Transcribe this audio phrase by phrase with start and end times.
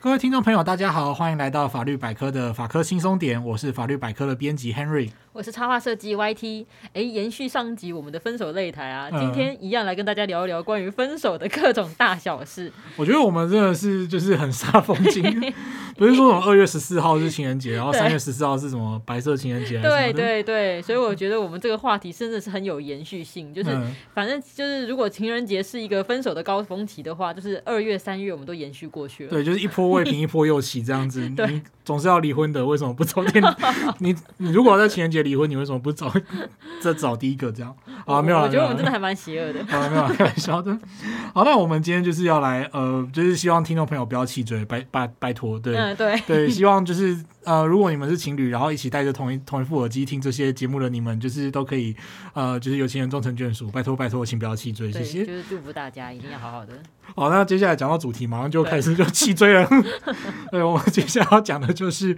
[0.00, 5.10] 各位听众朋友，大家好，欢迎来到法律百科的法科轻松点，我是法律百科的编辑 Henry。
[5.32, 12.72] 我是插画设计 YT，哎，延续上集我们的分手擂台啊，今天一样来跟大家聊一聊关于分手的各种大小事。
[12.96, 15.22] 我觉得我们真的是就是很煞风景，
[15.96, 19.80] 不是说什么二月十四号是情人节，然后三月十四号是什么白色情人节？
[19.80, 23.70] 对对对，所以我觉得我们这个话题真的是很有延续性，就是
[24.14, 29.30] 反正就是如果情人节是一个分手的高峰期的话，就是二月三月我们都延续过去了。
[29.30, 31.28] 对，就是一波未平一波又起这样子。
[31.48, 31.62] 你。
[31.88, 33.42] 总是要离婚的，为什么不早点？
[34.00, 36.12] 你你如果在情人节离婚，你为什么不早
[36.82, 37.74] 再找第一个这样？
[38.04, 39.60] 啊，没有，我觉得我们真的还蛮邪恶的。
[39.74, 40.78] 啊，没有， 开玩笑的。
[41.32, 47.16] 好，那我们今天就是要来，呃，就是希望听众朋友不要气追，拜拜拜托，对，嗯，对，对，希望就是。
[47.44, 51.96] 呃，如果你们是情侣，然后一起戴着同一同一副耳机听这些节目的你们，就是都可以，
[52.34, 53.70] 呃，就是有情人终成眷属。
[53.70, 55.24] 拜托拜托，请不要气追，谢谢。
[55.24, 56.74] 就是祝福大家一定要好好的。
[57.16, 59.68] 好，那接下来讲到主题，马上就开始就气追了。
[60.52, 62.16] 对，我们接下来要讲的就是，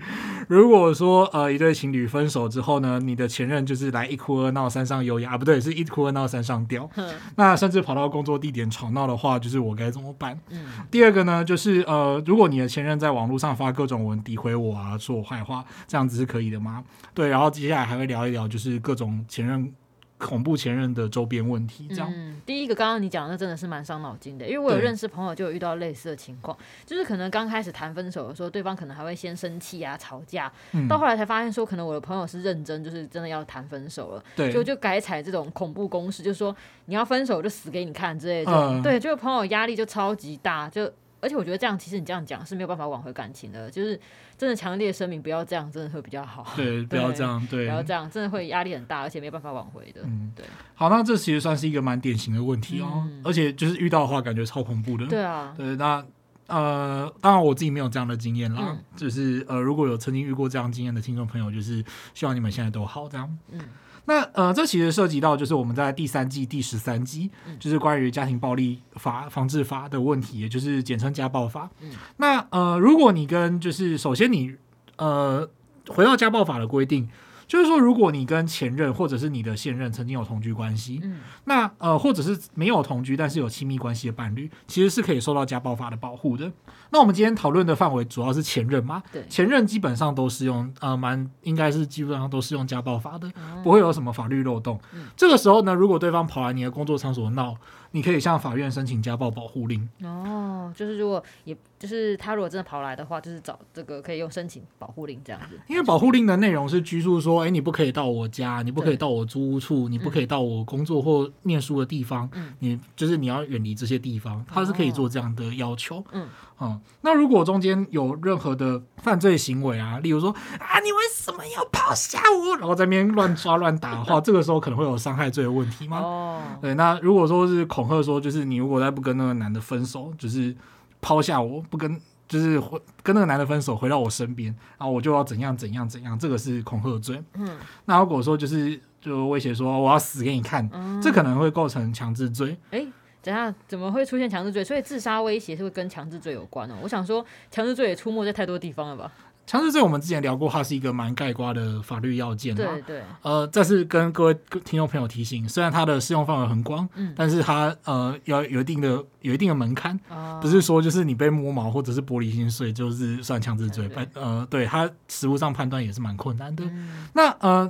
[0.48, 6.88] 如果说呃一对情侣分手之后呢，你的前任就是来一哭二闹三上优雅啊，不对，是一哭二闹三上吊。
[7.36, 10.38] 那甚至跑到工作地点吵闹的话，就是我该怎么办？
[10.50, 10.66] 嗯。
[10.90, 15.30] 第二个呢，就是呃，如果你的前任在网络上发各种文诋毁我啊，说我。
[15.30, 16.82] 坏话，这样子是可以的吗？
[17.14, 19.72] 对，然后接下来还会聊一聊，就是各种前任
[20.20, 21.88] 恐怖前任的周边问题。
[21.88, 40.90] 这样，嗯，第一个刚刚你讲的真的是蛮伤脑筋的，因为我有认识朋友就有遇到类似的情况，就是可能刚开始谈分手的时候，对方可能还会先生气啊、吵架，嗯，到后来才发现说，可能我的朋友是认真，就是真的要谈分手了，对，就就改采这种恐怖攻势，就是说你要分手就死给你看之类的，嗯，对，就朋友压力就超级大，就。
[41.20, 43.98] 而且我觉得这样，其实你这样讲是没有办法挽回感情的，就是
[44.38, 46.46] 真的强烈声明不要这样，真的会比较好。
[46.56, 50.00] 对，不要这样，对，不要这样，真的会压力很大，而且没有办法挽回的。
[50.04, 50.44] 嗯，对。
[50.74, 55.06] 好，那这其实算是一个蛮典型的问题哦，嗯、而且就是遇到的话，感觉超恐怖的。
[55.06, 55.54] 对啊。
[55.56, 56.04] 对，那
[56.46, 61.84] 呃，当然我自己没有这样的经验啦，嗯、就是呃，如果有曾经遇过这样经验的听众朋友，就是
[62.14, 63.38] 希望你们现在都好，这样。
[63.50, 63.60] 嗯。
[64.10, 71.70] 那呃，这其实涉及到就是我们在第三季第十三集，就是关于家庭暴力法防治法的问题，也就是简称家暴法。
[72.16, 74.56] 那呃，如果你跟就是首先你
[74.96, 75.48] 呃
[75.88, 77.08] 回到家暴法的规定。
[77.50, 86.52] 就是说，如果你跟前任或者是你的现任曾经有同居关系，嗯，那呃，或者是没有同居但是有亲密关系的伴侣，其实是可以受到家暴法的保护的。
[86.90, 89.02] 那我们今天讨论的范围主要是前任嘛？
[89.10, 93.28] 对，前任基本上都是用，呃，蛮应该是基本上都是用家暴法的，
[93.64, 94.80] 不会有什么法律漏洞。
[94.92, 97.56] 嗯，这个时候呢，如果对方跑来你的工作场所闹，
[97.92, 99.88] 你可以向法院申请家暴保护令。
[100.02, 101.56] 哦，就是如果也。
[101.80, 105.58] 就是他如果真的跑来的话，就是找这个可以用申请保护令这样子。
[105.66, 116.04] 因为保护令的内容是拘束说，哎、欸，你不可以到我家，你不可以到我租屋处，你不可以到我工作或念书的地方，嗯、你就是你要远离这些地方，他是可以做这样的要求。
[116.12, 116.28] 嗯
[116.62, 125.96] 嗯，那如果中间有任何的犯罪行为啊，例如说啊，你为什么要抛下我，然后在那边乱抓乱打的话， 这个时候可能会有伤害罪的问题吗？
[126.04, 130.54] 哦，对，那如果说是恐吓说，就是你如果再不跟那个男的分手，就是。
[131.02, 131.98] 抛下我不跟，
[132.28, 137.18] 就是回跟那个男的分手，回到我身边，然后我就要怎样怎样怎样，这个是恐吓罪。
[137.36, 142.54] 嗯，那如果说就是就威胁说我要死给你看，嗯、这可能会构成强制罪。
[142.70, 142.88] 哎、欸，
[143.22, 144.62] 等下怎么会出现强制罪？
[144.62, 146.74] 所以自杀威胁是会跟强制罪有关哦。
[146.82, 149.10] 我想说，强制罪也出没在太多地方了吧？
[149.50, 152.54] 强制罪我们之前聊过，它是一个蛮概括的法律要件。
[152.54, 153.02] 对对。
[153.22, 154.34] 呃，再次跟各位
[154.64, 163.88] 听众朋友提醒，虽然它的适用范围很广，嗯，但是它呃要有一定的有一定的门槛，哦、不是说就是你被摸毛或者是玻璃心碎就是算强制罪。
[163.88, 166.64] 对呃，对它实务上判断也是蛮困难的。
[166.66, 167.68] 嗯、那呃，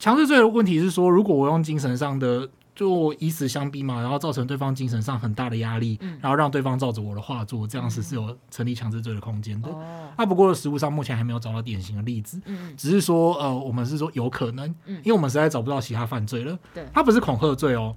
[0.00, 2.48] 强制罪的问题是说，如果我用精神上的。
[2.76, 9.68] 就以死相逼嘛，然后造成对方精神上很大的压力，嗯、然后让对方照着我的话做，这样子是有成立强制罪的空间的。
[10.14, 16.58] 啊、不过实物上目前还没有找到典型的例子，嗯、只是说呃，我们是说有可能，嗯、因为我们实在找不到其他犯罪了。
[16.74, 17.96] 对，它不是恐吓罪哦，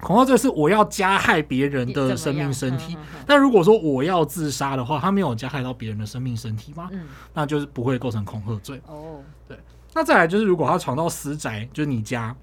[0.00, 2.98] 恐吓罪是我要加害别人的生命身体。
[3.24, 6.88] 但如果说我要自杀的话，他没有加害到别人的生命身体吗？
[6.90, 8.80] 嗯、那就是不会构成恐吓罪。
[8.88, 9.56] 哦，对。
[9.94, 12.34] 那再来就是如果他闯到私宅，就是你家。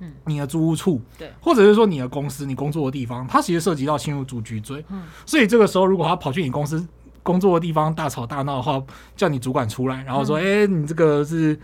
[0.00, 4.84] 嗯，你的租屋处，对，或者是说你的公司，你工作的地方，它其实涉及到侵入住居罪。
[4.90, 6.86] 嗯，所以这个时候，如果他跑去你公司
[7.22, 8.82] 工作的地方大吵大闹的话，
[9.16, 11.58] 叫你主管出来，然后说，哎、嗯欸，你这个是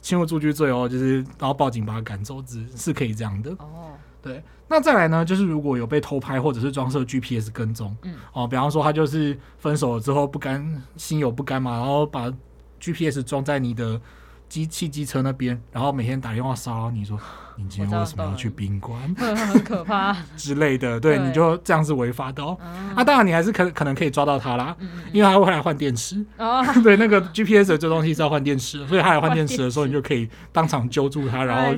[0.00, 3.50] 侵入住居罪哦，就是然后报警把他赶走，是是可以这样的。
[3.52, 4.42] 哦，对。
[4.68, 12.32] 那再来呢，就是如果有被偷拍或者是装设 GPS 跟踪，嗯，哦，比方说他就是分手了之后不甘心有不甘嘛，然后把
[12.80, 14.00] GPS 装在你的。
[14.52, 17.18] 机汽机车那边，然后每天打电话骚扰你说，
[17.56, 19.00] 你今天为什么要去宾馆？
[19.16, 22.54] 很可怕之类的，对，对你就这样是违法的哦。
[22.94, 26.22] 那、啊、当然，你还是可可能可以抓到他啦，嗯嗯因为他会来换电池。
[26.36, 31.74] 哦、 对，那个 GPS 的这东西是要换电池，所以他来换电池的时候，你就可以当场揪住他，然后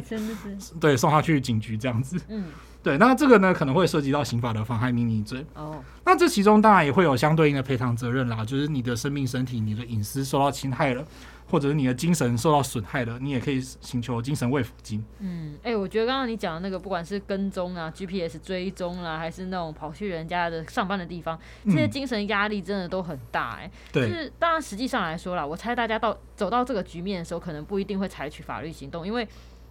[0.81, 2.21] 对送他去警局这样子。
[2.29, 2.47] 嗯，
[2.83, 5.47] 对，那这个呢可能会涉及到刑法的妨害秘密罪。
[5.55, 11.05] 哦，那这其中当然也会有相对应的赔偿责任啦，就是你的生命、身体、你的隐私受到侵害了。
[11.47, 15.05] 或者是你的精神受到损害的，你也可以请求精神慰抚金。
[15.21, 23.63] 嗯，哎、欸，我觉得刚刚你讲的那个，不管是跟踪啊、GPS 追踪啦、啊，还是那种跑去人家的上班的地方，这些精神压力真的都很大、欸。
[23.63, 29.27] 哎、嗯，对，就是当然实际上来说啦，我猜大家到走到这个局面的时候，可能不一定会采取法律行动，因为。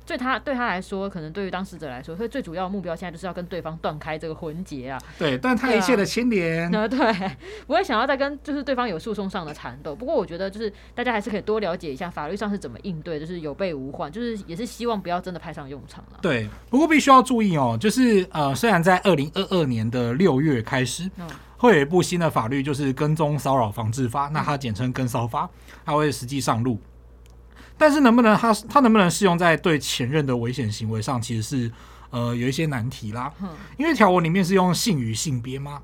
[0.06, 5.00] 对他对他来说，可能对于当事者来说，所以最主要的目标现在就是要跟对方断开这个婚结啊。
[5.18, 6.70] 对，断他一切的牵连。
[6.72, 7.32] 对，啊、对，
[7.66, 9.96] 不会想要再跟就是对方有诉讼上的缠斗。
[9.96, 16.20] 不过我觉得就是大家还是可以多了解一下法律上是怎么应对，就是有备无患，就是也是希望不要真的派上用场了。
[16.22, 21.28] 对，不过必须要注意哦，就是呃，虽然在二零二二年的六月开始，嗯，
[21.58, 25.50] 会有一部新的法律，就是跟踪骚扰防治法，那它简称跟骚法，
[25.86, 26.80] 它会实际上路。
[27.78, 31.72] 但是能不能他他能不能适用在对前任的危险行为上，其实是
[32.12, 33.31] 呃有一些难题啦。
[33.78, 35.81] 因为条文里面是用性与性别吗。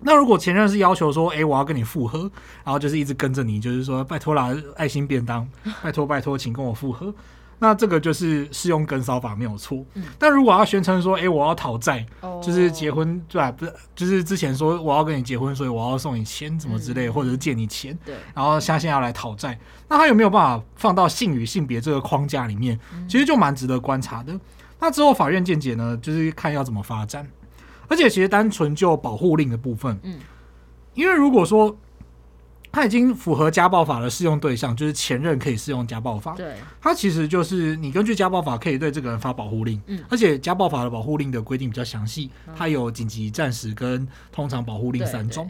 [0.00, 2.30] 那如果前任是要求说，哎，我要跟你复合，
[2.64, 5.48] 然后就是一直跟着你，就是说拜托啦，爱心便当，
[5.80, 7.14] 拜托拜托，请跟我复合。
[7.62, 13.52] 那这个就是适用跟骚法没有错，嗯，但如果要宣称说，哎、欸，我要讨债，哦，就是结婚对吧？
[13.52, 19.56] 不是，就是之前说我要跟你结婚，所以我要送你钱，怎么之类，嗯，或者是借你钱，对，然后现在要来讨债，
[19.88, 22.76] 那他有没有办法放到性与性别这个框架里面？
[23.08, 24.36] 其实就蛮值得观察的。
[24.80, 27.24] 那之后法院见解呢，就是看要怎么发展。
[27.86, 30.18] 而且其实单纯就保护令的部分，嗯，
[30.94, 31.76] 因为如果说。
[32.72, 36.34] 他已经符合家暴法的适用对象，就是前任可以适用家暴法。
[36.34, 39.80] 对，他其实就是你根据家暴法可以对这个人发保护令。
[39.86, 45.48] 嗯，而且家暴法的保护令的规定比较详细，它有紧急、暂时跟通常保护令三种。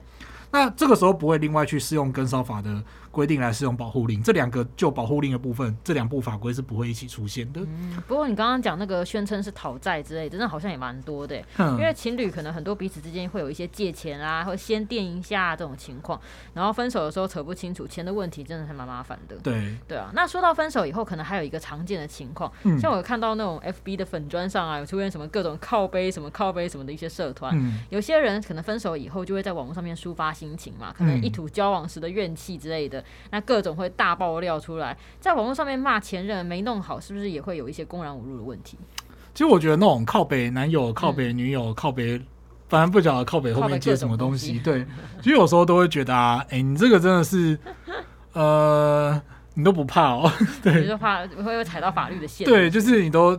[0.51, 2.83] 那这个时候不会另外去适用跟骚法的。
[3.12, 7.61] 规定来适用保护令，这两个就保护令的部分，这两部法规是不会一起出现的。
[7.61, 11.41] 嗯，不过你刚刚讲那个宣称是讨债之类的，真的好像也蛮多的。
[11.59, 16.19] 嗯，因为情侣可能很多彼此之间会有一些借钱啊，或先垫一下这种情况，
[16.55, 19.37] 然后分手的时候扯不清楚钱的问题，真的还蛮麻烦的。
[19.43, 33.02] 对对啊，那说到分手以后，可能还有一个常见的情况，嗯，像我有看到那种 FB 的粉砖上啊，有出现什么各种靠背什么靠背什么的一些社团，嗯，有些人可能分手以后就会在网络上面抒发心情嘛，可能一吐交往时的怨气之类的。
[33.31, 38.79] 那各种会大爆料出来，在网络上面骂前任没弄好，是不是也会有一些公然侮辱的问题？
[39.35, 42.21] 其实我觉得那种靠北男友、靠北女友、嗯、靠北，
[42.69, 44.59] 反正不晓得靠北后面接什么东西。
[44.59, 44.85] 对，
[45.23, 47.59] 其实有时候都会觉得啊，哎、欸，你这个真的是，
[48.33, 49.21] 呃，
[49.55, 50.31] 你都不怕哦？
[50.63, 52.47] 对，就怕会踩到法律的线。
[52.47, 53.37] 对，就是你都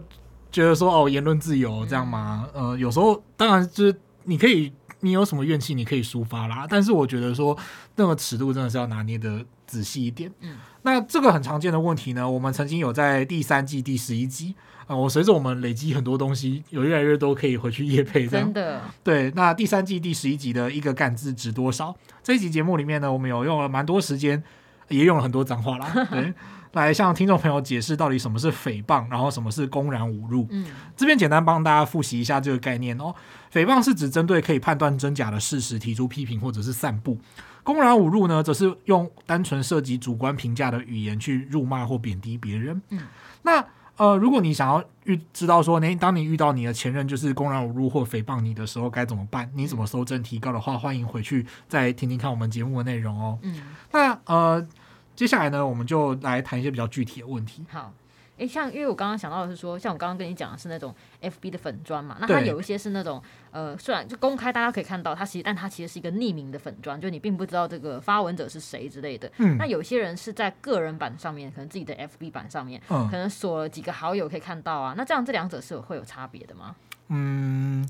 [0.51, 2.47] 觉得说哦，言论自由这样吗？
[2.53, 4.71] 嗯、呃，有时候当然就是你可以。
[5.03, 6.65] 你有什么怨气，你可以抒发啦。
[6.67, 7.55] 但是我觉得说，
[7.97, 10.31] 那个尺度真的是要拿捏的仔细一点。
[10.39, 14.55] 嗯，那这个很常见的问题呢，我们曾经有在第三季第十一集
[14.87, 18.25] 啊，我随着我们累积很多东西，有越来越多可以回去夜配。
[18.25, 18.81] 真的。
[19.03, 21.93] 对，那第三季第十一集的一个干字值多少？
[22.23, 24.41] 这一集节目里面呢，我们有用了蛮多时间，
[24.87, 26.07] 也用了很多脏话啦。
[26.09, 26.33] 对。
[26.73, 30.47] 来向听众朋友解释到底什么是诽谤，然后什么是公然侮辱。
[30.49, 30.65] 嗯，
[30.97, 33.13] 这边简单帮大家复习一下这个概念哦。
[33.51, 37.19] 诽谤是指针对可以判断真假的事实提出批评或者是散布，
[37.61, 42.81] 公然侮辱呢，则是用单纯涉及主观评价的语言去辱骂或贬低别人。
[42.89, 43.01] 嗯，
[43.43, 43.63] 那
[43.97, 49.47] 呃，如果你想要遇知道说，你当你遇到你的前任就是公然侮辱或诽谤你的时候该怎么办？
[49.53, 53.37] 你怎么搜证提高的话，欢迎回去再听听看我们节目的内容哦。
[53.43, 54.67] 嗯，那呃。
[55.15, 57.63] 接下来呢，我们就来谈一些比较具体的问题。
[57.69, 57.93] 好，
[58.37, 69.31] 诶，像因为我刚刚想到的是说，像我刚刚跟你讲的是那种 FB 的粉砖嘛，那它有一些是那种呃，虽然就公开大家可以看到它其实，但它其实是一个匿名的粉砖，就你并不知道这个发文者是谁之类的。
[69.37, 69.55] 嗯。
[69.57, 74.95] 那有些人是在个人版上面，可能自己的 FB 版上面，嗯，可能锁了几个好友可以看到啊。
[74.97, 76.75] 那这样这两者是有会有差别的吗？
[77.09, 77.87] 嗯。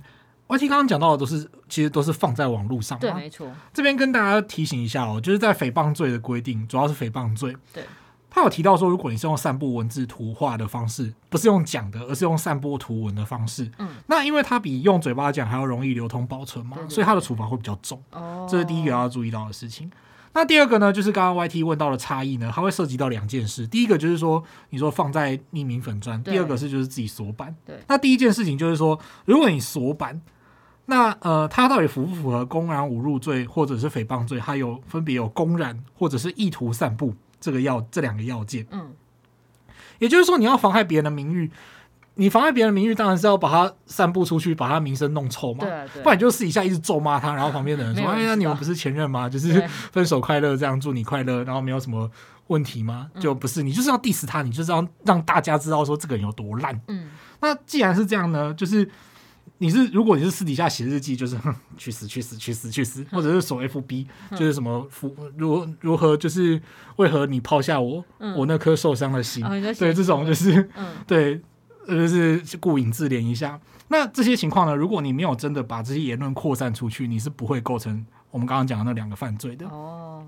[0.53, 2.99] YT 刚刚讲到的都是，其实都是放在网络上。
[2.99, 3.51] 对，没错。
[3.73, 7.55] 这边跟大家提醒一下哦，就是在诽谤罪的规定，主要是诽谤罪。
[7.73, 7.83] 对。
[8.35, 18.01] 他有提到说，如果你是用散布文字、图画的方式，不是用讲的，而是用散播图文的方式，嗯，那因为它比用嘴巴讲还要容易流通保存嘛，所以它的处罚会比较重。
[18.09, 18.47] 哦。
[18.49, 19.91] 这是第一个要注意到的事情。
[20.33, 23.67] 那第二个呢，就是刚刚 YT 问到的差异呢，它会涉及到两件事。
[23.67, 27.55] 第一个就是说，你说放在匿名粉砖；第二个是就是自己锁版。
[27.63, 27.77] 对。
[27.87, 30.19] 那第一件事情就是说，如果你锁版。
[30.85, 34.39] 那呃，他到底符不符合公然侮辱罪或者是诽谤罪？
[34.39, 38.65] 它有分别有公然或者是意图散布这个要这两个要件。
[38.71, 38.91] 嗯，
[39.99, 41.49] 也就是说，你要妨害别人的名誉。
[42.15, 45.61] 你妨碍别人的名誉，当然是要把他散布出去，把他名声弄臭嘛。
[45.61, 49.27] 对，对，不然你就私底下一直咒骂他，然后旁边的人说：“哎呀，你们不是前任吗？
[49.27, 52.07] 就是分手快乐，这样祝你快乐，然后没有什么
[52.47, 53.09] 问题吗？
[53.19, 56.79] 就不是，你就是要 diss 他，你就是要让大家知道说这个人有多烂。
[56.87, 57.09] 嗯，
[57.41, 58.87] 那既然是这样呢，就是
[59.63, 64.85] 你是如果你是私底下写日记，就是哼，去死去死去死去死，或者是守 FB，就是什么
[65.37, 66.61] 如如何就是
[66.97, 68.03] 为何你抛下我，
[68.35, 69.41] 我那颗受伤的心，
[69.79, 70.69] 对这种就是
[71.07, 71.41] 对。
[71.85, 73.59] 就，是顾影自怜一下。
[73.89, 74.73] 那这些情况呢？
[74.73, 79.67] 如果你没有真的把这些言论扩散出去，你是不会构成我们刚刚讲的那两个犯罪的。
[79.67, 80.25] 哦。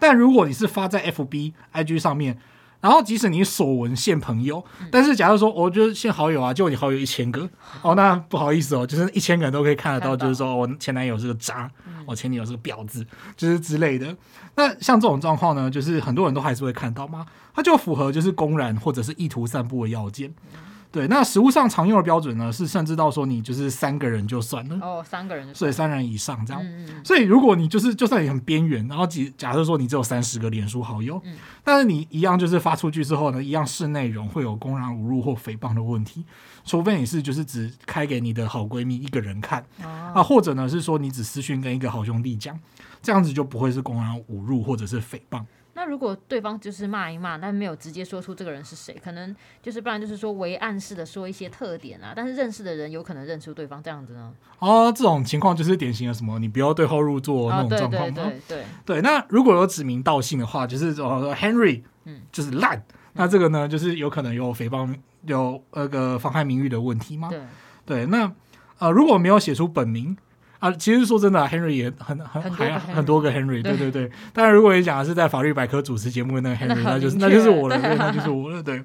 [0.00, 2.36] 但如果你是发在 FB、IG 上面，
[2.84, 4.62] 然后即使你所闻限朋友，
[4.92, 7.48] 但是假如说我就是限好友啊，就你好友一千个，
[7.80, 11.70] 哦，那不好意思哦，就是一千个人都可以看得到，就是说我前男友是个渣，
[12.04, 13.02] 我前女友是个婊子，
[13.38, 14.14] 就是之类的。
[14.56, 17.24] 那像这种状况呢，就是很多人都还是会看到吗？
[17.54, 20.30] 它就符合就是公然或者是意图散布的要件。
[20.94, 24.78] 对，那实物上常用的标准呢，是甚至到说你就是三个人就算了。
[24.80, 26.62] 哦，三个人，所以三人以上这样。
[26.62, 31.34] 嗯嗯，所以如果你就是就算你很边缘，然后假假设说你只有三十个脸书好友，嗯，
[31.64, 36.24] 但是你一样就是发出去之后呢，一样是内容会有公然侮辱或诽谤的问题，
[36.64, 42.56] 除非你是就是只开给你的好闺蜜一个人看，哦，啊，或者呢是说你只私讯跟一个好兄弟讲，
[43.02, 45.44] 这样子就不会是公然侮辱或者是诽谤。
[45.74, 54.32] 那如果对方就是骂一骂，但没有直接说出这个人是谁，可能就是不然就是说微暗示的说一些特点啊，但是认识的人有可能认出对方这样子呢？
[54.60, 58.14] 哦，这种情况就是典型的什么，你不要对号入座那种状况吗？
[58.14, 59.00] 对对对对，对。
[59.02, 67.28] 那如果有指名道姓的话，就是说 Henry，嗯，就是烂，嗯，那这个呢，就是有可能有诽谤，有那个妨害名誉的问题吗？
[67.28, 67.40] 对
[67.84, 68.06] 对。
[68.06, 68.32] 那
[68.78, 70.16] 呃，如果没有写出本名。
[70.64, 74.10] 啊，其实说真的，Henry 也很很还很多个 Henry，对对对。
[74.32, 78.82] 当然，如果你讲的是在法律百科主持节目的那个 Henry，那就是那就是我了，对，那就是我了，对。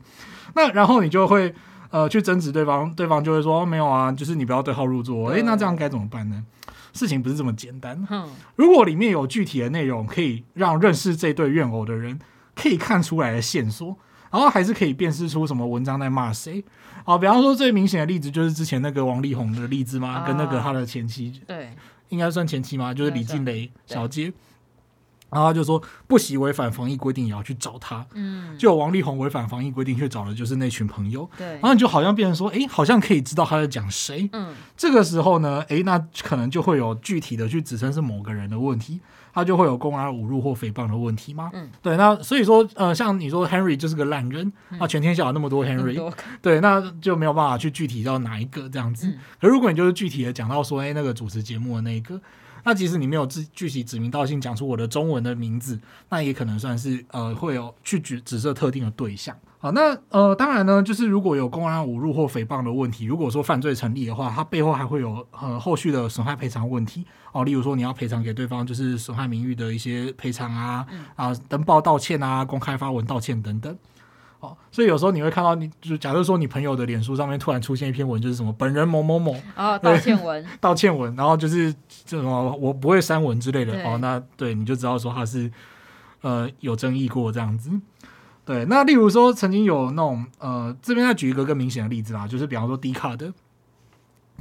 [0.55, 1.55] 那然后你就会
[1.89, 5.29] 呃去争执对方，对方就会说没有啊，就是你不要对号入座。
[5.29, 6.43] 哎，那这样该怎么办呢？
[6.91, 8.05] 事情不是这么简单。
[8.57, 12.19] 如果里面有具体的内容，可以让认识这对怨偶的人
[12.55, 13.97] 可以看出来的线索。
[14.31, 16.63] 然后还是可以辨识出什么文章在骂谁，
[17.03, 21.69] 好，比方说最明显的例子就是之前那个王力宏的例子嘛，啊、跟那个他的前妻，对，
[22.09, 24.31] 应该算前妻嘛，就是李静蕾小姐，
[25.29, 38.99] 然后他就说不惜违反防疫规定也要去找他，嗯，就王力宏违反防疫规定去找的就是那群朋友，对，然后你就好像变成说，哎，好像可以知道他在讲谁，嗯，这个时候呢，哎，那可能就会有具体的去指称是某个人的问题。
[39.31, 41.51] 他就会有公然侮辱或诽谤的问题吗？
[41.53, 49.07] 嗯，对，那所以说，呃，像你说 Henry 就是个烂人，那、嗯、全天下有那么多 Henry， 对，那就没有办法去具体到哪一个这样子。
[49.07, 52.19] 嗯、可如果你就是具体的讲到说，哎，那个主持节目的那一个，
[52.69, 59.35] 那即使你没有具具体指名道姓讲出我的中文的名字，那也可能算是呃会有去指指涉特定的对象。
[59.57, 73.75] 好，那呃，当然呢，就是如果有公然侮辱或诽谤的问题，如果说犯罪成立的话，它背后还会有呃后续的损害赔偿问题哦，例如说你要赔偿给对方就是损害名誉的一些赔偿啊，嗯、啊登报道歉啊，公开发文道歉等等。
[74.39, 81.73] 哦，所以有时候你会看到你，你就假设说你朋友的脸书上面突然出现一篇文，就是什么本人某某某哦，道歉文， 道歉文，然后就是
[82.05, 85.51] 这种我不会删文之类的哦，那对你就知道说他是
[86.21, 87.71] 呃有争议过这样子。
[88.45, 93.31] 对，那例如说，曾经有那种呃，这边再举一个更明显的例子啦，就是比方说 D 卡的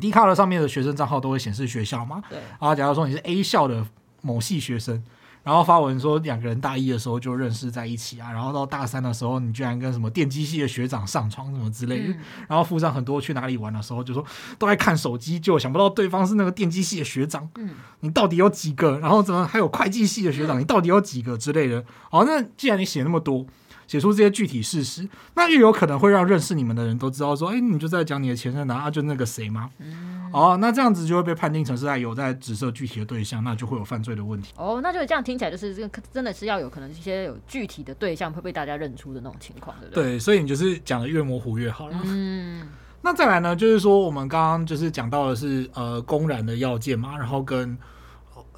[0.00, 3.84] ，D 卡的上面的学生账号都会显示学校嘛，对，然后假如说你是 A 校的
[4.22, 5.04] 某系学生，
[5.48, 14.22] 然后发文说两个人大一的时候就认识在一起啊，然后到大三的时候你居然跟什么电机系的学长上床什么之类的，嗯、然后附上很多去哪里玩的时候就说
[14.58, 18.98] 都在看手机，就想不到对方是那个电机系的学长，嗯，你到底有几个？
[18.98, 21.82] 然后怎么还有会计系的学长，你到底有几个之类的？
[22.10, 23.46] 好，那既然你写那么多。
[23.88, 29.70] 写出这些具体事实，那又有可能会让认识你们的人都知道说，哎，你就在讲你的前任啊，就那个谁吗？
[29.78, 34.52] 嗯、哦，那这样子就会被判定成是在有在指涉具体的对象，那就会有犯罪的问题。
[34.56, 40.04] 哦，那就这样听起来就是这个真的是要有可能一些有具体的对象会被大家认出的那种情况，对不对？
[40.04, 41.98] 对，所以你就是讲的越模糊越好了。
[42.04, 42.68] 嗯，
[43.00, 47.76] 那再来呢，就是说我们刚刚就是讲到的是呃公然的要件嘛，然后跟。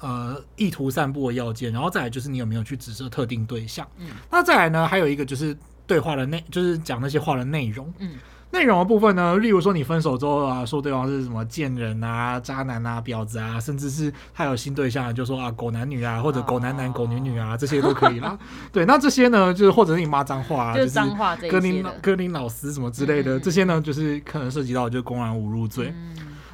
[0.01, 3.87] 呃，意图散布的要件，然后再来就是你有没有去指涉特定对象。
[3.99, 5.55] 嗯，那再来呢，还有一个就是
[5.85, 7.93] 对话的内，就是讲那些话的内容。
[7.99, 8.15] 嗯，
[8.51, 18.35] 内容的部分呢，例如说你分手之后啊，说对方是什么贱人啊、渣男啊、婊子啊，甚至是他有新对象，就说啊狗男女啊，或者狗男男、狗女女啊，这些都可以啦。
[18.71, 25.93] 对， 那这些呢，就是或者是你骂脏话，啊就是脏话，哥林哥林老师什么之类的，这些呢，就是可能涉及到就公然侮辱罪。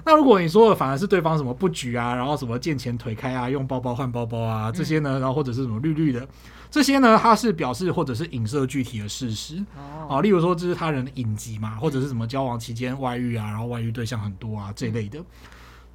[0.08, 6.26] 那如果你说的反而是对方什么不举啊，然后什么见钱腿开啊，用包包换包包啊这些呢，然后或者是什么绿绿的
[6.72, 9.62] 这些呢，它是表示或者是影射具体的事实
[10.10, 15.20] 啊，例如说这是他人的隐疾嘛，或者是什么交往期间外遇啊，然后外遇对象很多啊这一类的。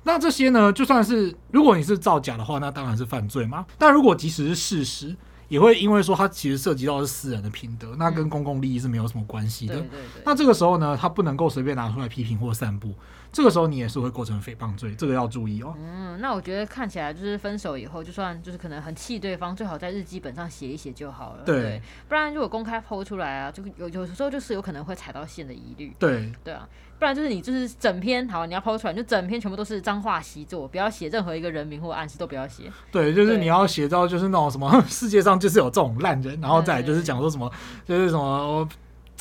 [0.02, 3.64] 那这些呢，就算是如果你是造假的话，那当然是犯罪嘛。
[3.78, 5.16] 但如果即使是事实，
[5.52, 9.74] 也会因为说它其实涉及到是私人的品德，那跟公共利益是没有什么关系的。
[9.74, 10.22] 嗯、对对对。
[10.24, 12.94] 那这个时候呢，他不能够随便拿出来批评或散布。
[13.30, 15.74] 这个时候你也是会构成诽谤罪，这个要注意哦。
[15.78, 21.42] 嗯，那我觉得看起来就是分手以后，就算就是可能很气对方，最好在日记本上写一写就好了。
[21.44, 25.94] 对，对，不然如果公开 po 出来啊，就有有时候就是有可能会踩到线的疑虑。
[25.98, 26.66] 对，对啊，
[27.02, 32.70] 不然就是你就是整篇好，你要 po 出来，就整篇全部都是脏话习作，不要写任何一个人名或暗示都不要写。
[32.92, 37.50] 对，就是你要写到就是那种什么 世界上就是有这种烂人，然后再来就是讲说什么
[37.84, 38.68] 就是什么。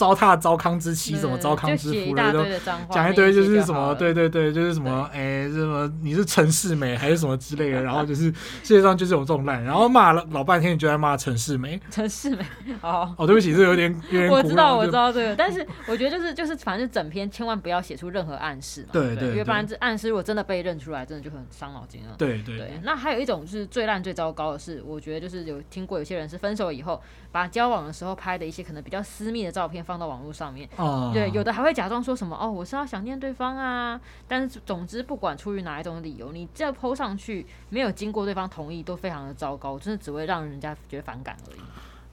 [0.02, 2.44] 糟蹋糟糠之妻，什么糟糠之夫的，都
[2.90, 8.24] 讲一堆，就是什么，对对对，就是什么，哎，什么你是陈世美还是什么之类的，然后就是
[8.64, 11.80] 世界上就是有这种烂，然后骂了老半天，你就在骂陈世美。
[11.92, 12.44] 陈世美，
[12.82, 14.28] 哦哦，对不起，这有点有点。
[14.34, 22.16] 我知道，我知道这个，但是我觉得就是就是，反正整篇千万不要写出任何暗示嘛，对对，因为不然这暗示如果真的被认出来，真的就很伤脑筋了。
[22.18, 22.80] 对对。
[22.84, 27.00] 那还有一种就是最烂最糟糕的是，我觉得就是有听过有些人是分手以后，
[27.32, 30.70] 把交往的时候拍的一些可能比较私密的照片放到网络上面。
[30.78, 34.00] 哦，对，有的还会假装说什么哦，我是要想念对方啊。
[34.26, 41.60] 但是总之，不管出于哪一种理由，你这 po 上去没有经过对方同意，都非常的糟糕，真的只会让人家觉得反感而已。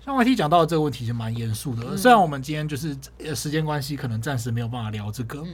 [0.09, 2.97] 像 YT 讲到的这个问题是蛮严肃的，虽然我们今天就是
[3.37, 5.45] 时间关系，可能暂时没有办法聊这个。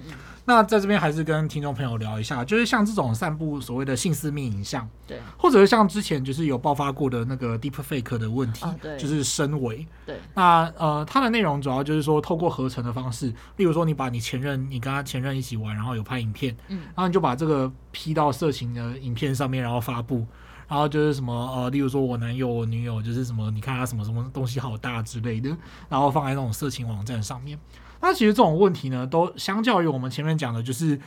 [0.44, 8.64] 那在这边还是跟听众朋友聊一下，就是像这种散布所谓的性私密影像，对，或者是像之前就是有爆发过的那个 Deepfake 的问题，
[8.96, 9.84] 就是深伪。
[10.06, 20.24] 对，那呃，它的内容主要就是说透过合成的方式，例如说你把你前任，你跟他前任一起玩，然后有拍影片，嗯，然后你就把这个 P 到色情的影片上面，然后发布。
[20.68, 25.56] 然后就是什么呃，例如说我男友、我女友，就是什么，你看他什么什么东西好大之类的，
[25.88, 27.58] 然后放在那种色情网站上面。
[28.00, 31.00] 那其实这种问题呢，都相较于我们前面讲的，就是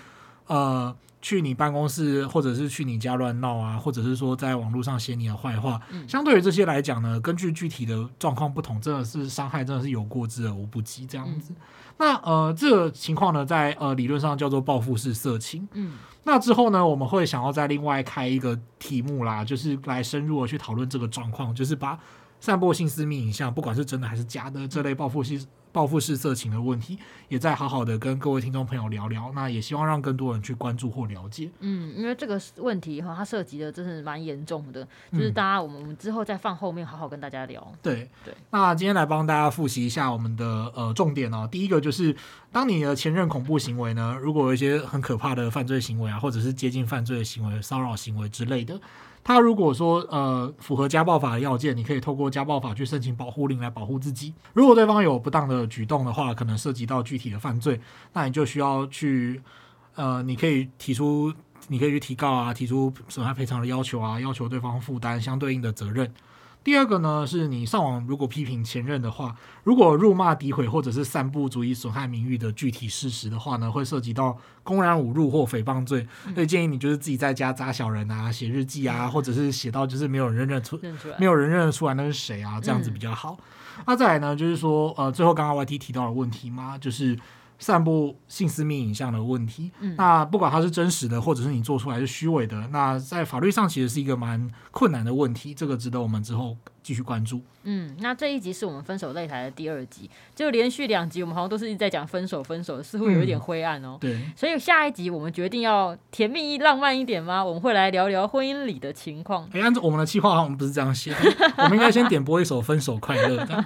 [0.47, 11.53] 呃，去你办公室或者是去你家乱闹啊，或者是说在网络上写你的坏话，相对于这些来讲呢，根据具体的状况不同，真的是伤害真的是有过之而无不及这样子。
[11.97, 15.67] 那呃，这个情况呢，在呃理论上叫做报复式色情。
[15.73, 15.93] 嗯。
[16.23, 21.97] 那之后呢，我们会想要再另外开一个题目啦，就是来深入的去讨论这个状况，就是把
[22.39, 25.43] 散播性私密影像，不管是真的还是假的，这类报复性。
[25.77, 29.31] 报复式色情的问题，也在好好的跟各位听众朋友聊聊。
[29.35, 31.51] 那也希望让更多人去关注或了解。
[31.59, 37.71] 嗯，因为这个问题哈，它涉及的真是蛮严重的，就是大家我们我们之后再放后面好好跟大家聊。
[37.83, 38.33] 对、嗯、对。
[38.49, 40.43] 那今天来帮大家复习一下我们的
[40.75, 41.47] 呃重点哦。
[41.51, 42.15] 第一个就是，
[42.51, 48.81] 当你的前任恐怖行为呢，如果有一些很可怕的犯罪行为啊，或者是接近犯罪的行为、骚扰行为之类的。
[49.27, 54.33] 他如果说呃符合家暴法的要件，你可以透过家暴法去申请保护令来保护自己。
[54.53, 57.77] 如果对方有不当的举动的话，可能涉及到具体的犯罪，
[58.13, 59.41] 那你就需要去
[59.95, 61.33] 呃，你可以提出，
[61.67, 66.09] 你可以去提告啊，提出损害赔偿的要求啊，要求对方负担相对应的责任。
[66.67, 76.05] 第二个呢，是你上网如果批评前任的话，如果辱骂、诋毁或者是散布足以损害名誉的具体事实的话呢，会涉及到公然侮辱或诽谤罪。
[76.35, 80.77] 所以建议你就是自己在家扎小人啊，写日记啊，或者是写到就是没有人认出，
[81.17, 83.37] 没有人认得出来那是谁啊，这样子比较好。
[83.85, 87.17] 那再来呢，就是说呃，最后刚刚 YT 提到的问题嘛，就是。
[87.59, 97.41] 散布性私密影像的问题，嗯，那不管它是真实的，或者是你做出来是虚伪的，那在法律上其实是一个蛮困难的问题，这个值得我们之后继续关注。
[97.63, 103.97] 嗯，那这一集是我们分手擂台的第二集，就连续两集我们好像都是一直在讲分手，分手似乎有一点灰暗哦。
[103.97, 107.43] 嗯、对，所以下一集我们决定要甜蜜浪漫一点吗？
[107.43, 109.49] 我们会来聊聊婚姻里的情况。
[109.51, 111.13] 哎，按照我们的计划，我们不是这样写，
[111.57, 113.43] 我们应该先点播一首《分手快乐》。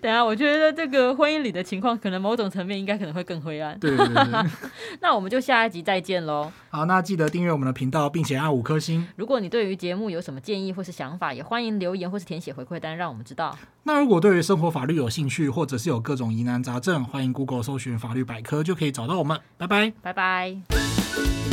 [0.00, 3.78] 等下，我觉得这个婚姻里的情况，可能某种层面应该可能会更灰暗。
[3.78, 4.50] 对对对，对。
[5.00, 6.50] 那我们就下一集再见喽。
[6.70, 9.06] 好，那记得订阅我们的频道，并且按五颗星。
[9.16, 13.56] 如果你对于节目有什么建议或是想法，也欢迎留言或是填写回馈单，让我们知道。
[13.84, 19.40] 那如果对于生活法律有兴趣，或者是有各种疑难杂症，欢迎 Google 搜寻法律百科，就可以找到我们。
[19.56, 21.47] 拜拜，拜拜。